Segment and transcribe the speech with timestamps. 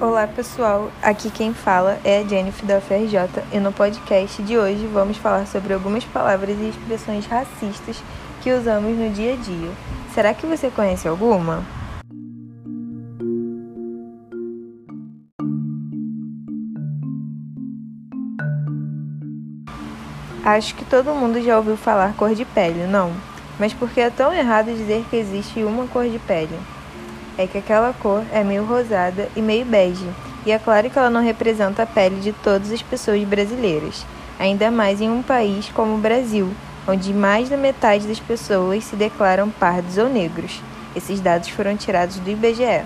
[0.00, 4.86] Olá pessoal, aqui quem fala é a Jennifer da UFRJ e no podcast de hoje
[4.86, 8.02] vamos falar sobre algumas palavras e expressões racistas
[8.42, 9.70] que usamos no dia a dia.
[10.14, 11.62] Será que você conhece alguma?
[20.42, 23.12] Acho que todo mundo já ouviu falar cor de pele, não?
[23.60, 26.58] Mas por que é tão errado dizer que existe uma cor de pele?
[27.36, 30.08] É que aquela cor é meio rosada e meio bege,
[30.46, 34.06] e é claro que ela não representa a pele de todas as pessoas brasileiras,
[34.38, 36.48] ainda mais em um país como o Brasil,
[36.88, 40.62] onde mais da metade das pessoas se declaram pardos ou negros.
[40.96, 42.82] Esses dados foram tirados do IBGE.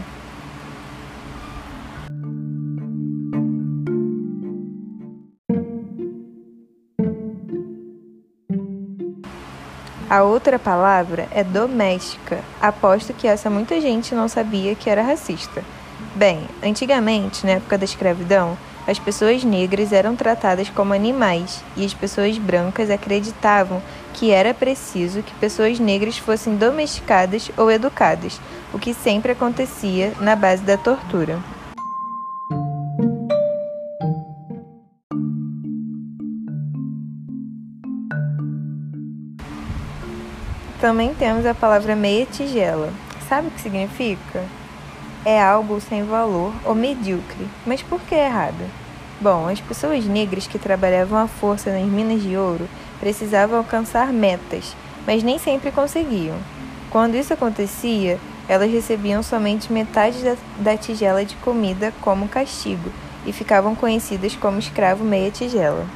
[10.14, 12.38] A outra palavra é doméstica.
[12.60, 15.64] Aposto que essa muita gente não sabia que era racista.
[16.14, 21.92] Bem, antigamente, na época da escravidão, as pessoas negras eram tratadas como animais e as
[21.92, 28.40] pessoas brancas acreditavam que era preciso que pessoas negras fossem domesticadas ou educadas,
[28.72, 31.40] o que sempre acontecia na base da tortura.
[40.80, 42.92] Também temos a palavra meia tigela.
[43.28, 44.44] Sabe o que significa?
[45.24, 47.46] É algo sem valor ou medíocre.
[47.64, 48.64] Mas por que errado?
[49.20, 52.68] Bom, as pessoas negras que trabalhavam à força nas minas de ouro
[53.00, 56.36] precisavam alcançar metas, mas nem sempre conseguiam.
[56.90, 62.90] Quando isso acontecia, elas recebiam somente metade da, da tigela de comida como castigo
[63.24, 65.86] e ficavam conhecidas como escravo meia tigela.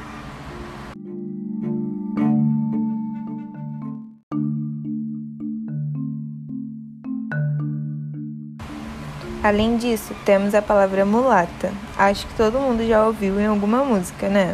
[9.41, 11.71] Além disso, temos a palavra mulata.
[11.97, 14.53] Acho que todo mundo já ouviu em alguma música, né?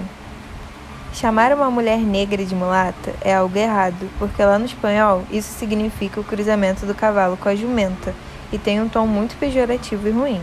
[1.12, 6.20] Chamar uma mulher negra de mulata é algo errado, porque lá no espanhol isso significa
[6.20, 8.14] o cruzamento do cavalo com a jumenta
[8.54, 10.42] e tem um tom muito pejorativo e ruim.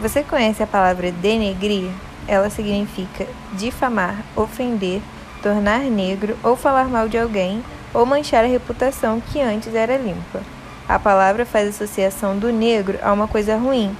[0.00, 1.90] Você conhece a palavra denegrir?
[2.28, 5.00] Ela significa difamar, ofender,
[5.42, 7.62] tornar negro ou falar mal de alguém
[7.94, 10.40] ou manchar a reputação que antes era limpa.
[10.88, 13.96] A palavra faz associação do negro a uma coisa ruim,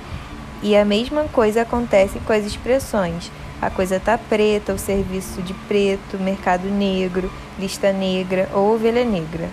[0.63, 3.31] e a mesma coisa acontece com as expressões.
[3.61, 9.49] A coisa tá preta, o serviço de preto, mercado negro, lista negra ou ovelha negra.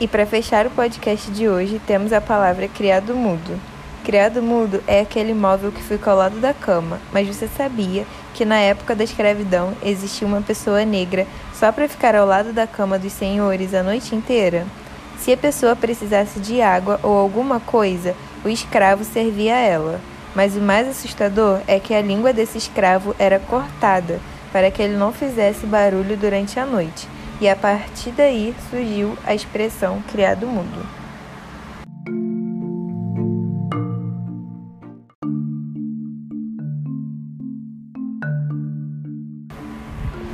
[0.00, 3.60] E para fechar o podcast de hoje, temos a palavra criado mudo.
[4.02, 8.44] Criado mudo é aquele móvel que fica ao lado da cama, mas você sabia que
[8.44, 12.98] na época da escravidão existia uma pessoa negra só para ficar ao lado da cama
[12.98, 14.66] dos senhores a noite inteira?
[15.16, 20.00] Se a pessoa precisasse de água ou alguma coisa, o escravo servia a ela.
[20.34, 24.20] Mas o mais assustador é que a língua desse escravo era cortada
[24.52, 27.06] para que ele não fizesse barulho durante a noite
[27.40, 31.04] e a partir daí surgiu a expressão criado mudo.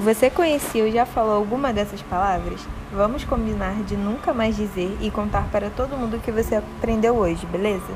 [0.02, 2.66] Você conhecia ou já falou alguma dessas palavras?
[2.90, 7.16] Vamos combinar de nunca mais dizer e contar para todo mundo o que você aprendeu
[7.16, 7.92] hoje, beleza?